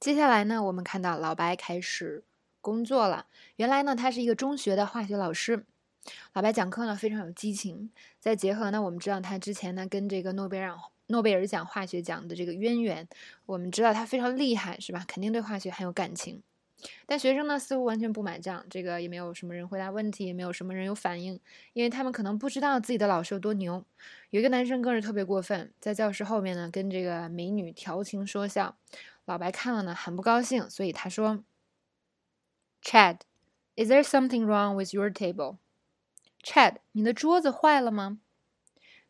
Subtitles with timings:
[0.00, 2.22] 接下来呢，我们看到老白开始
[2.60, 3.26] 工作了。
[3.56, 5.64] 原来呢，他是一个中学的化学老师。
[6.32, 7.90] 老白讲课呢非常有激情，
[8.20, 10.76] 再结合呢，我们知道他之前呢跟这个诺贝尔
[11.08, 13.08] 诺贝尔奖化学奖的这个渊源，
[13.44, 15.04] 我们知道他非常厉害，是吧？
[15.08, 16.44] 肯定对化学很有感情。
[17.04, 21.40] 但学生呢似乎完全不买账，这个也没有什么人回答问题，也没有什么人有反应，
[21.72, 23.84] 因为他们可能不知道自己的老师有多牛。
[24.30, 28.76] 有一个男生更是特别过分，在教室后面呢跟这个美女调情说笑。
[29.28, 31.44] 老白看了呢，很不高兴，所以他说
[32.82, 38.20] ：“Chad，is there something wrong with your table？Chad，你的桌子坏了吗？”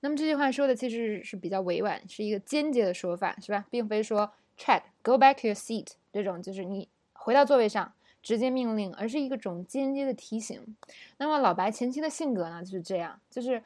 [0.01, 3.67] 那么这句话说的其实是比较委婉，是一个间接的说法，是吧？
[3.71, 10.77] 并非说 Chad，go back to your seat 这种就是你回到座位上直接命令，而是一个种间接的提醒。
[11.19, 13.63] 那么老白前期的性格呢就是这样，就是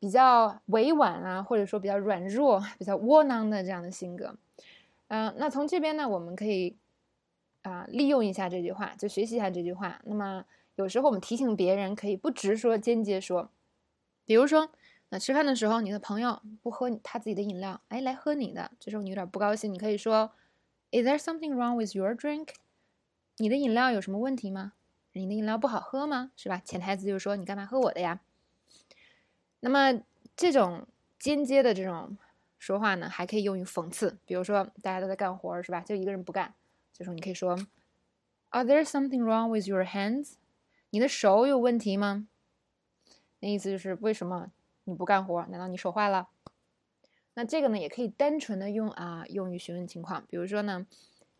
[0.00, 4.36] 比较委婉啊，或者说比较软弱、 比较窝囊的这样的性格。
[5.14, 6.78] 嗯，那从这边呢，我们可以
[7.60, 10.00] 啊利用一下这句话，就学习一下这句话。
[10.04, 13.50] 那么有时候我们提醒别人，可以不直说，间接说。
[14.24, 14.70] 比如说，
[15.10, 20.32] 那吃饭的时候，你的朋友不喝他自己的饮料，哎，来喝你的，这时候你有点不高兴，你可以说
[20.92, 22.48] ：“Is there something wrong with your drink？”
[23.36, 24.72] 你的饮料有什么问题吗？
[25.12, 26.30] 你的饮料不好喝吗？
[26.36, 26.62] 是吧？
[26.64, 28.20] 潜台词就是说，你干嘛喝我的呀？
[29.60, 30.00] 那么
[30.34, 30.86] 这种
[31.18, 32.16] 间接的这种。
[32.62, 35.80] 说话呢，还可以用于讽刺，比如说大家都在干活，是吧？
[35.80, 36.54] 就一个人不干，
[36.92, 37.58] 这时候你可以说
[38.50, 40.34] ：“Are there something wrong with your hands？”
[40.90, 42.28] 你的手有问题吗？
[43.40, 44.52] 那意思就是为什么
[44.84, 45.44] 你不干活？
[45.46, 46.28] 难道你手坏了？
[47.34, 50.24] 那这个呢，也可以单纯的用啊，用于询问情况。
[50.28, 50.86] 比如说呢，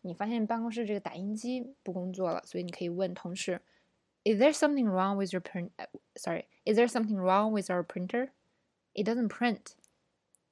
[0.01, 3.61] 你发现办公室这个打印机不工作了，所以你可以问同事
[4.25, 5.69] ：“Is there something wrong with your print?
[6.15, 8.31] Sorry, is there something wrong with our printer?
[8.91, 9.75] It doesn't print.”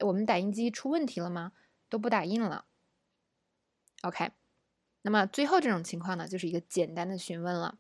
[0.01, 1.51] 我们打印机出问题了吗？
[1.89, 2.65] 都不打印了。
[4.01, 4.31] OK，
[5.01, 7.77] 那么最后这种情况呢，就是一个简单的询问了。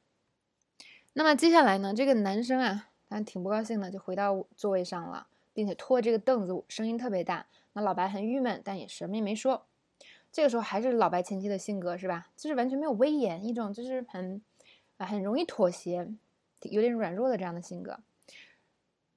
[1.13, 7.47] 那么接下来呢，这个男生啊，他挺不高兴的，就回到座位上了，并且拖这个凳子，声音特别大。
[7.73, 9.65] 那老白很郁闷，但也什么也没说。
[10.31, 12.27] 这个时候还是老白前期的性格是吧？
[12.35, 14.41] 就是完全没有威严，一种就是很
[14.97, 16.07] 啊很容易妥协，
[16.63, 17.99] 有点软弱的这样的性格。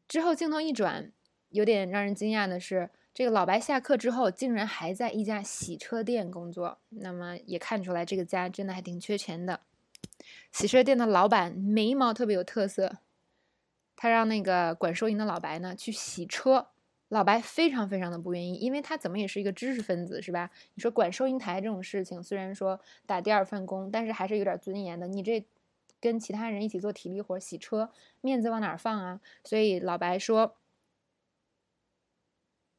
[0.07, 1.13] 之后镜头一转。
[1.55, 6.79] 有点让人惊讶的是，这个老白下课之后竟然还在一家洗车店工作。
[6.89, 9.61] 那么也看出来，这个家真的还挺缺钱的。
[10.51, 12.99] 洗车店的老板眉毛特别有特色，
[13.95, 16.67] 他让那个管收银的老白呢去洗车。
[17.09, 20.51] 老白非常非常的不愿意，因为他怎么也是一个知识分子，是吧？
[20.75, 25.07] 你说管收银台这种事情，虽然说打第二份工，但是还是有点尊严的。
[25.07, 25.47] 你这
[26.01, 29.21] 跟其他人一起做体力活洗车，面子往哪放啊？
[29.45, 30.57] 所以老白说。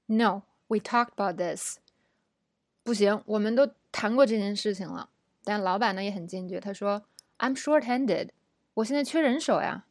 [0.07, 1.77] No, we talked about this.
[2.83, 5.09] 不行，我们都谈过这件事情了。
[5.43, 7.03] 但老板呢也很坚决，他说
[7.39, 8.29] ：“I'm short-handed，
[8.75, 9.85] 我现在缺人手呀。”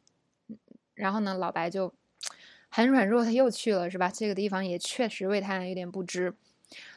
[0.95, 1.93] 然后呢，老白就
[2.69, 4.09] 很软弱，他又去了，是吧？
[4.09, 6.33] 这个地方也确实为他有点不值。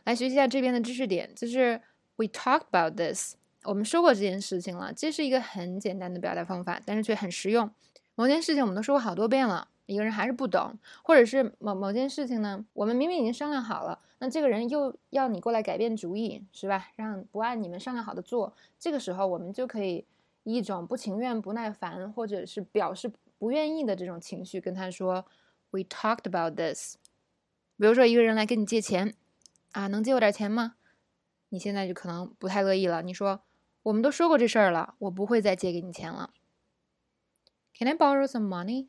[0.04, 1.80] 来学习一下这边的知识点，就是
[2.16, 4.92] we talked about this，我们说过这件事情了。
[4.92, 7.68] 这是一个很简单的表达方法，但是却很实用。
[8.14, 9.68] 某件事情我们都说过好多遍了。
[9.88, 12.62] 一个人还是不懂，或者是某某件事情呢？
[12.74, 16.88] 我们明明已经商量好了，那这个人又要你过来改变主意，是吧？
[16.96, 20.04] 让不按你们商量好的做，这个时候我们就可以
[20.44, 25.24] 一种不情愿、不耐烦，或者是表示不愿意的这种情绪跟他说
[25.70, 26.96] ：“We talked about this。”
[27.80, 29.14] 比如说一个人来跟你借钱，
[29.72, 30.74] 啊，能借我点钱吗？
[31.48, 33.00] 你现在就可能不太乐意了。
[33.00, 33.40] 你说
[33.84, 36.34] ：“我们都说过这事儿了，我不会再借给你钱了。
[37.78, 38.88] ”Can I borrow some money?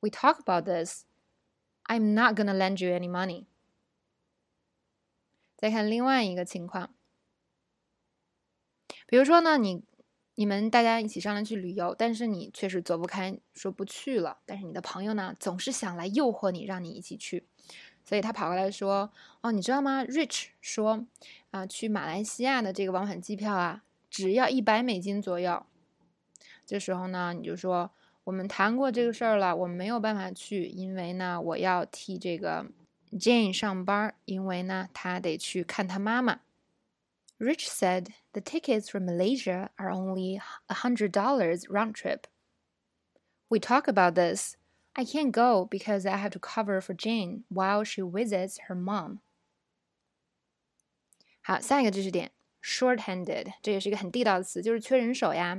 [0.00, 1.02] We talk about this.
[1.86, 3.46] I'm not gonna lend you any money.
[5.56, 6.90] 再看另外一个情况，
[9.06, 9.82] 比如说呢，你
[10.36, 14.38] 你们大家一起商量去旅游，但是你确实走不开，说不去了。
[14.46, 17.48] 但是你的朋友呢，总是想来诱惑你，让你一起去。
[18.04, 19.10] 所以他跑过来说
[19.42, 21.06] ：“哦，你知道吗？Rich 说
[21.50, 25.66] 啊，去马来西亚的这个往返机票啊，只要一百美金左右。”
[26.64, 27.90] 这时候呢，你就说。
[28.27, 32.65] 我们谈过这个事儿了，我们没有办法去，因为呢，我要替这个
[33.11, 36.39] Jane 上班，因为呢，他得去看他妈妈。
[37.37, 42.21] Rich said the tickets for Malaysia are only a hundred dollars round trip.
[43.49, 44.55] We talk about this.
[44.93, 49.19] I can't go because I have to cover for Jane while she visits her mom.
[51.41, 52.31] 好，下一个知识点，
[52.61, 55.57] short-handed，这也是一个很地道的词，就是缺人手呀。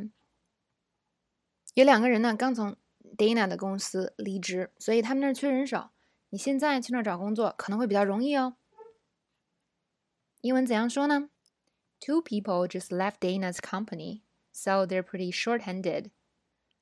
[1.79, 2.75] 有两个人呢，刚从
[3.17, 5.91] Dana 的公司离职，所以他们那儿缺人手。
[6.29, 8.57] 你现在去那儿找工作可能会比较容易哦。
[10.41, 11.29] 英文怎样说呢
[12.01, 16.11] two people just left Dana's company, so they're pretty short-handed.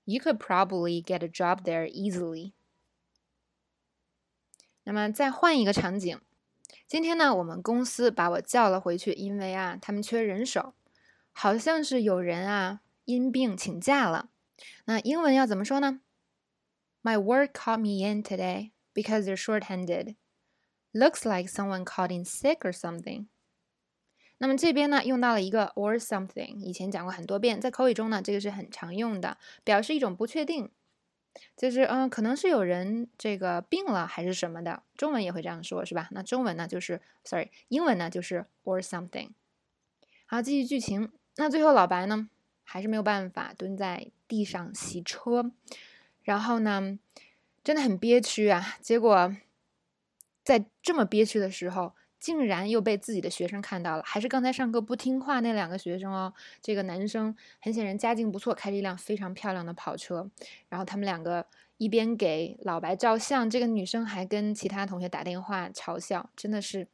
[0.06, 2.54] You could probably get a job there easily.
[4.84, 6.20] 那么再换一个场景，
[6.88, 10.74] 今天呢，我们公司把我叫了回去，因为啊，他们缺人手，
[11.34, 14.32] 好像是有人啊因病请假了。
[14.86, 16.02] 那英文要怎么说呢
[17.04, 20.16] ？My work caught me in today because they're short-handed.
[20.94, 23.28] Looks like someone called in sick or something.
[24.40, 30.72] 那么这边呢，用到了一个 or something，以前讲过很多遍，在口语中呢，这个是很常用的，表示一种不确定。
[31.56, 36.08] 就是嗯，可能是有人这个病了还是什么的，中文也会这样说，是吧？
[36.12, 39.32] 那中文呢就是，sorry，英文呢就是 or something。
[40.26, 41.12] 好，继续剧情。
[41.36, 42.30] 那最后老白呢，
[42.64, 45.52] 还是没有办法蹲在地上洗车，
[46.24, 47.00] 然后呢，
[47.64, 48.78] 真的很憋屈啊。
[48.82, 49.36] 结果
[50.44, 51.94] 在这么憋屈的时候。
[52.20, 56.34] 竟然又被自己的学生看到了，还是刚才上课不听话那两个学生哦。
[56.64, 60.28] 这个男生很显然家境不错，开着一辆非常漂亮的跑车。
[60.68, 61.46] 然后他们两个
[61.78, 66.88] 一边给老白照相，这个女生还跟其他同学打电话嘲笑，真的是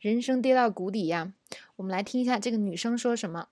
[0.00, 1.32] 人生跌到谷底呀。
[1.76, 3.46] 我们来听一下这个女生说什么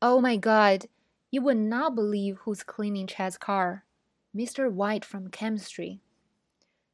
[0.00, 0.86] ：“Oh my God,
[1.34, 3.82] you would not believe who's cleaning Chad's car,
[4.32, 4.70] Mr.
[4.70, 5.98] White from chemistry。”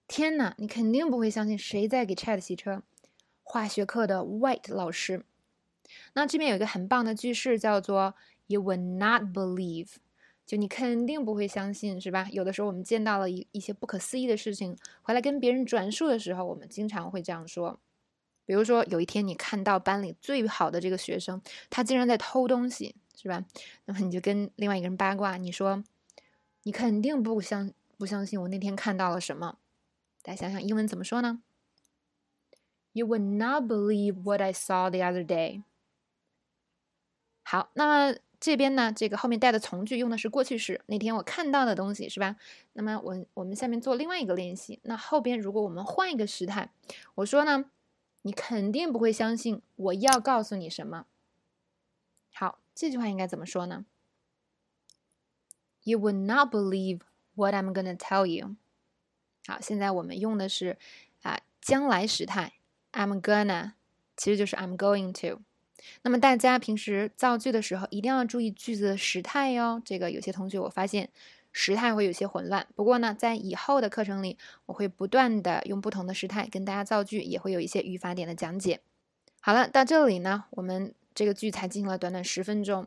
[0.08, 2.82] 天哪，你肯定不会相信谁在给 Chad 洗车。
[3.42, 5.24] 化学课的 White 老师，
[6.14, 8.14] 那这边有一个很棒的句式，叫做
[8.46, 9.96] "You would not believe"，
[10.46, 12.28] 就你肯定不会相信，是吧？
[12.30, 17.80] 有的时候我们见到了一一些不可思议的事情，回来跟别人转述的时候，我们经常会这样说。
[18.46, 23.44] 比如说，有一天你看到班里最好的这个学生，他竟然在偷东西，是吧？
[23.84, 25.84] 那么你就跟另外一个人八卦，你说
[26.62, 29.58] 你肯定不相不相信我那天看到了什么？
[30.22, 31.42] 大家想想英文怎么说呢
[32.92, 35.62] ？You would not believe what I saw the other day。
[37.42, 40.80] 好，那么这边呢，这个后面带的从句用的是过去式。
[40.86, 42.36] 那天我看到的东西是吧？
[42.72, 44.80] 那么我我们下面做另外一个练习。
[44.84, 46.70] 那后边如果我们换一个时态，
[47.16, 47.66] 我说呢，
[48.22, 51.06] 你肯定不会相信我要告诉你什么。
[52.32, 53.84] 好，这句话应该怎么说呢
[55.82, 57.00] ？You would not believe
[57.34, 58.56] what I'm gonna tell you。
[59.46, 60.78] 好，现在我们用的是
[61.20, 62.54] 啊将来时态。
[62.90, 63.72] I'm gonna，
[64.16, 65.42] 其实就是 I'm going to。
[66.00, 69.82] 那么大家平时造句的时候一定要注意句子的时态哟。
[69.84, 71.10] 这个有些同学我发现
[71.52, 72.66] 时态会有些混乱。
[72.74, 78.80] 不过呢，在以后的课程里，我会不断的用不同的时态跟大家造句，也会有一些语法点的讲解。
[79.42, 82.86] 好了，到这里呢，我们这个剧才进行了短短十分钟，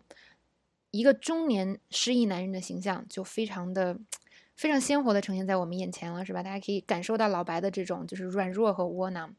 [0.92, 4.00] 一个中年失意男人的形象就非常的
[4.56, 6.42] 非常鲜活的呈现在我们眼前了，是吧？
[6.42, 9.36] 大家可以感受到老白的这种就是软弱和窝囊。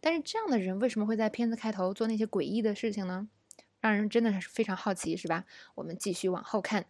[0.00, 3.28] 但是这样的人为什么会在片子开头做那些诡异的事情呢？
[3.80, 5.44] 让人真的是非常好奇，是吧？
[5.74, 6.86] 我们继续往后看。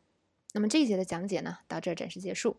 [0.53, 2.57] 那么这一节的讲解呢，到这儿暂时结束。